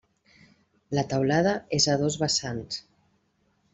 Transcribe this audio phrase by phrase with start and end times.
[0.99, 2.81] La teulada és a dos vessants.